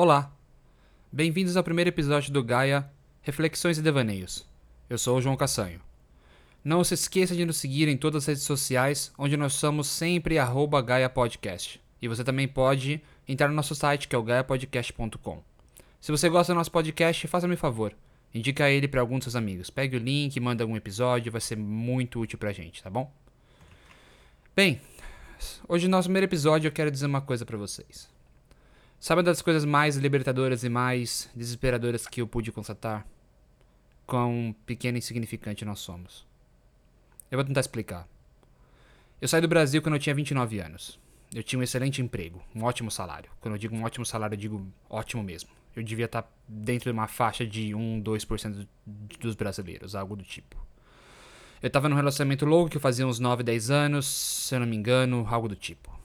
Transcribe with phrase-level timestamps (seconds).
[0.00, 0.32] Olá!
[1.10, 2.88] Bem-vindos ao primeiro episódio do Gaia
[3.20, 4.46] Reflexões e Devaneios.
[4.88, 5.80] Eu sou o João Cassanho.
[6.62, 10.38] Não se esqueça de nos seguir em todas as redes sociais, onde nós somos sempre
[10.86, 11.80] Gaia Podcast.
[12.00, 15.42] E você também pode entrar no nosso site, que é o gaiapodcast.com.
[16.00, 17.92] Se você gosta do nosso podcast, faça-me um favor.
[18.32, 19.68] Indica ele para alguns dos seus amigos.
[19.68, 23.12] Pegue o link, manda algum episódio, vai ser muito útil pra gente, tá bom?
[24.54, 24.80] Bem,
[25.68, 28.16] hoje no nosso primeiro episódio eu quero dizer uma coisa para vocês.
[29.00, 33.06] Sabe uma das coisas mais libertadoras e mais desesperadoras que eu pude constatar?
[34.04, 36.26] Quão pequeno e insignificante nós somos.
[37.30, 38.08] Eu vou tentar explicar.
[39.20, 40.98] Eu saí do Brasil quando eu tinha 29 anos.
[41.32, 43.30] Eu tinha um excelente emprego, um ótimo salário.
[43.40, 45.50] Quando eu digo um ótimo salário, eu digo ótimo mesmo.
[45.76, 48.66] Eu devia estar dentro de uma faixa de 1, 2%
[49.20, 50.56] dos brasileiros, algo do tipo.
[51.62, 54.66] Eu estava num relacionamento longo que eu fazia uns 9, 10 anos, se eu não
[54.66, 55.97] me engano, algo do tipo.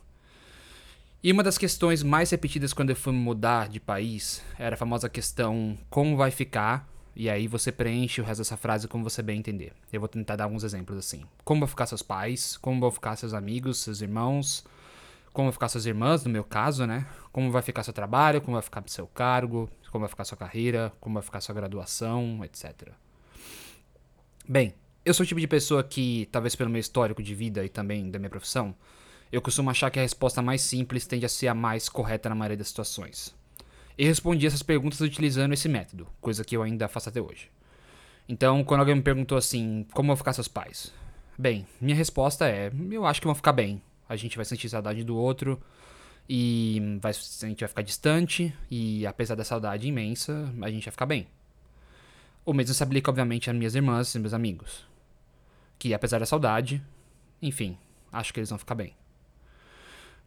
[1.23, 5.07] E uma das questões mais repetidas quando eu fui mudar de país era a famosa
[5.07, 9.39] questão como vai ficar, e aí você preenche o resto dessa frase como você bem
[9.39, 9.71] entender.
[9.93, 11.23] Eu vou tentar dar alguns exemplos assim.
[11.45, 14.65] Como vão ficar seus pais, como vão ficar seus amigos, seus irmãos,
[15.31, 17.07] como vão ficar suas irmãs, no meu caso, né?
[17.31, 20.91] Como vai ficar seu trabalho, como vai ficar seu cargo, como vai ficar sua carreira,
[20.99, 22.89] como vai ficar sua graduação, etc.
[24.45, 24.73] Bem,
[25.05, 28.11] eu sou o tipo de pessoa que, talvez pelo meu histórico de vida e também
[28.11, 28.75] da minha profissão,
[29.33, 32.35] eu costumo achar que a resposta mais simples tende a ser a mais correta na
[32.35, 33.33] maioria das situações.
[33.97, 37.49] Eu respondi essas perguntas utilizando esse método, coisa que eu ainda faço até hoje.
[38.29, 40.93] Então, quando alguém me perguntou assim, como vão ficar seus pais?
[41.35, 43.81] Bem, minha resposta é, eu acho que vão ficar bem.
[44.07, 45.59] A gente vai sentir saudade do outro
[46.29, 50.91] e vai, a gente vai ficar distante e apesar da saudade imensa, a gente vai
[50.91, 51.27] ficar bem.
[52.45, 54.85] O mesmo se aplica, obviamente, às minhas irmãs e meus amigos.
[55.79, 56.83] Que apesar da saudade,
[57.41, 57.79] enfim,
[58.11, 58.93] acho que eles vão ficar bem.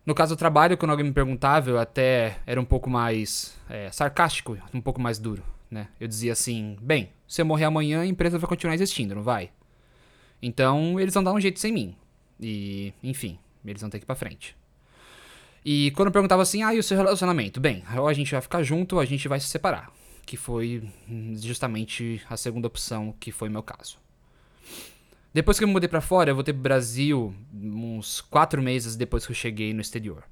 [0.06, 3.90] No caso do trabalho, quando alguém me perguntava, eu até era um pouco mais é,
[3.90, 5.42] sarcástico, um pouco mais duro.
[5.68, 5.88] Né?
[5.98, 9.50] Eu dizia assim: bem, se eu morrer amanhã, a empresa vai continuar existindo, não vai?
[10.40, 11.97] Então eles vão dar um jeito sem mim.
[12.41, 14.56] E, enfim, eles vão ter que ir pra frente.
[15.64, 17.60] E quando eu perguntava assim: ah, e o seu relacionamento?
[17.60, 19.91] Bem, ou a gente vai ficar junto ou a gente vai se separar.
[20.25, 20.88] Que foi
[21.34, 23.98] justamente a segunda opção, que foi meu caso.
[25.36, 29.26] Depois que eu me mudei para fora, eu voltei pro Brasil uns quatro meses depois
[29.26, 30.24] que eu cheguei no exterior.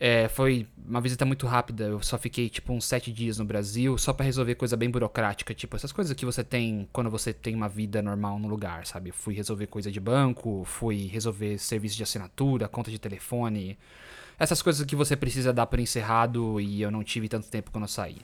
[0.00, 3.98] É, foi uma visita muito rápida, eu só fiquei tipo uns sete dias no Brasil,
[3.98, 7.54] só para resolver coisa bem burocrática, tipo essas coisas que você tem quando você tem
[7.54, 9.12] uma vida normal no lugar, sabe?
[9.12, 13.76] fui resolver coisa de banco, fui resolver serviço de assinatura, conta de telefone,
[14.38, 17.84] essas coisas que você precisa dar por encerrado e eu não tive tanto tempo quando
[17.84, 18.16] eu saí.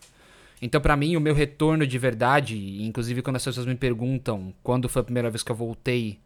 [0.64, 4.88] Então, para mim, o meu retorno de verdade, inclusive quando as pessoas me perguntam quando
[4.88, 6.18] foi a primeira vez que eu voltei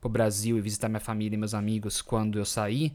[0.00, 2.92] pro Brasil e visitar minha família e meus amigos quando eu saí,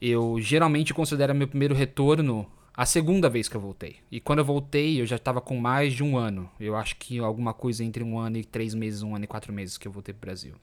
[0.00, 3.96] eu geralmente considero meu primeiro retorno a segunda vez que eu voltei.
[4.10, 6.50] E quando eu voltei, eu já estava com mais de um ano.
[6.58, 9.52] Eu acho que alguma coisa entre um ano e três meses, um ano e quatro
[9.52, 10.54] meses que eu voltei pro Brasil.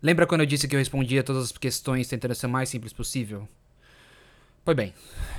[0.00, 2.92] Lembra quando eu disse que eu respondia todas as questões tentando ser o mais simples
[2.92, 3.48] possível?
[4.64, 4.94] Pois bem,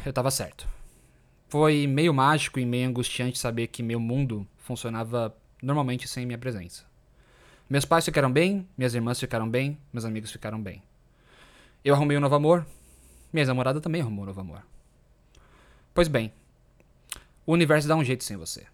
[0.06, 0.68] eu estava certo.
[1.50, 6.86] Foi meio mágico e meio angustiante saber que meu mundo funcionava normalmente sem minha presença.
[7.68, 10.84] Meus pais ficaram bem, minhas irmãs ficaram bem, meus amigos ficaram bem.
[11.84, 12.68] Eu arrumei um novo amor,
[13.34, 14.64] minha namorada também arrumou um novo amor.
[15.92, 16.32] Pois bem,
[17.48, 18.68] o universo dá um jeito sem você.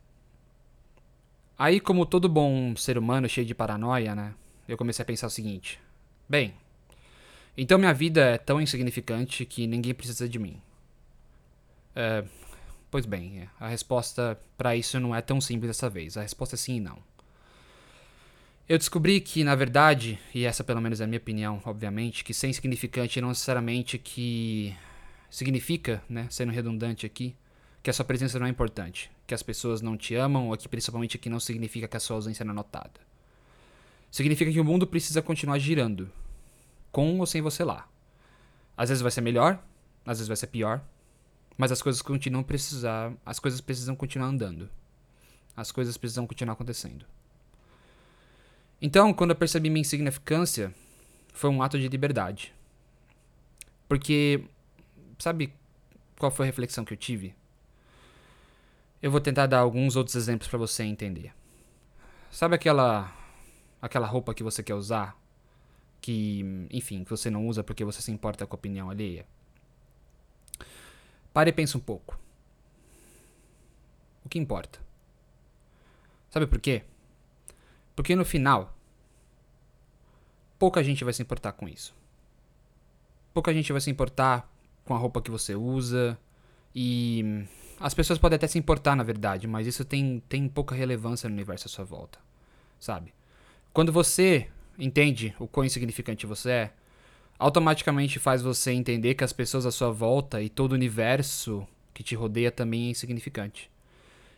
[1.58, 4.34] Aí, como todo bom ser humano cheio de paranoia, né?
[4.68, 5.80] Eu comecei a pensar o seguinte:
[6.28, 6.54] bem,
[7.58, 10.62] então minha vida é tão insignificante que ninguém precisa de mim.
[11.96, 12.26] É,
[12.96, 13.50] Pois bem, é.
[13.60, 16.16] a resposta para isso não é tão simples dessa vez.
[16.16, 16.98] A resposta é sim e não.
[18.70, 22.34] Eu descobri que, na verdade, e essa pelo menos é a minha opinião, obviamente, que
[22.34, 24.74] ser insignificante não necessariamente que
[25.30, 27.36] significa, né, sendo redundante aqui,
[27.84, 30.70] que a sua presença não é importante, que as pessoas não te amam ou que
[30.70, 33.02] principalmente aqui não significa que a sua ausência não é notada.
[34.10, 36.10] Significa que o mundo precisa continuar girando,
[36.94, 37.90] com ou sem você lá.
[38.78, 39.62] Às vezes vai ser melhor,
[40.06, 40.82] às vezes vai ser pior,
[41.58, 44.70] mas as coisas continuam precisar, as coisas precisam continuar andando.
[45.56, 47.06] As coisas precisam continuar acontecendo.
[48.82, 50.74] Então, quando eu percebi minha insignificância,
[51.34, 52.54] foi um ato de liberdade.
[53.88, 54.44] Porque
[55.18, 55.54] sabe
[56.18, 57.34] qual foi a reflexão que eu tive?
[59.02, 61.34] Eu vou tentar dar alguns outros exemplos para você entender.
[62.32, 63.14] Sabe aquela
[63.82, 65.16] aquela roupa que você quer usar,
[66.02, 69.26] que, enfim, que você não usa porque você se importa com a opinião alheia?
[71.36, 72.18] Pare e pense um pouco.
[74.24, 74.80] O que importa?
[76.30, 76.84] Sabe por quê?
[77.94, 78.74] Porque no final,
[80.58, 81.94] pouca gente vai se importar com isso.
[83.34, 84.50] Pouca gente vai se importar
[84.86, 86.18] com a roupa que você usa
[86.74, 87.46] E
[87.82, 91.36] as pessoas podem até se importar, na verdade, mas isso tem, tem pouca relevância no
[91.36, 92.18] universo à sua volta,
[92.80, 93.14] sabe?
[93.74, 94.50] Quando você
[94.80, 96.74] entende o quão insignificante você é,
[97.38, 102.04] automaticamente faz você entender que as pessoas à sua volta e todo o universo que
[102.04, 103.70] te rodeia também é insignificante.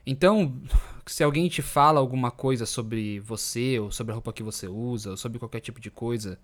[0.05, 0.55] Então,
[1.05, 5.11] se alguém te fala alguma coisa sobre você, ou sobre a roupa que você usa,
[5.11, 6.39] ou sobre qualquer tipo de coisa,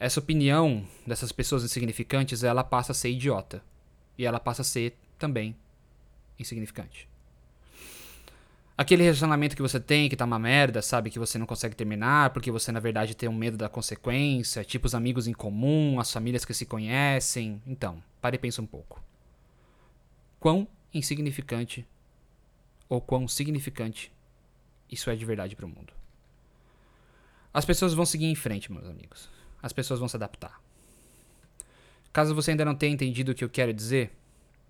[0.00, 3.62] essa opinião dessas pessoas insignificantes, ela passa a ser idiota.
[4.16, 5.56] E ela passa a ser também
[6.38, 7.08] insignificante.
[8.78, 11.10] Aquele relacionamento que você tem que tá uma merda, sabe?
[11.10, 14.86] Que você não consegue terminar porque você, na verdade, tem um medo da consequência, tipo
[14.86, 17.60] os amigos em comum, as famílias que se conhecem.
[17.66, 19.02] Então, pare e pensa um pouco.
[20.38, 21.84] Quão insignificante
[22.88, 24.12] ou quão significante
[24.88, 25.92] isso é de verdade para o mundo.
[27.52, 29.28] As pessoas vão seguir em frente, meus amigos.
[29.60, 30.62] As pessoas vão se adaptar.
[32.12, 34.12] Caso você ainda não tenha entendido o que eu quero dizer,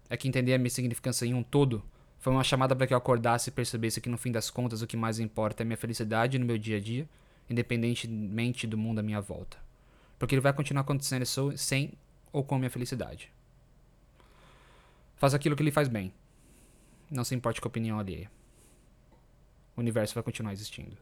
[0.09, 1.85] é que entender a minha significância em um todo
[2.19, 4.87] foi uma chamada para que eu acordasse e percebesse que no fim das contas o
[4.87, 7.09] que mais importa é minha felicidade no meu dia a dia,
[7.49, 9.57] independentemente do mundo à minha volta.
[10.19, 11.25] Porque ele vai continuar acontecendo
[11.57, 11.93] sem
[12.33, 13.31] ou com minha felicidade.
[15.17, 16.13] Faça aquilo que lhe faz bem.
[17.11, 18.31] Não se importe com a opinião alheia.
[19.77, 20.97] O universo vai continuar existindo.